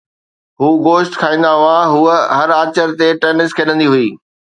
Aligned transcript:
هو 0.59 0.67
گوشت 0.85 1.13
کائيندا 1.21 1.51
هئا، 1.61 1.79
هوءَ 1.93 2.17
هر 2.37 2.49
آچر 2.61 2.89
تي 2.99 3.07
ٽينس 3.21 3.51
کيڏندي 3.57 3.87
هئي 3.93 4.07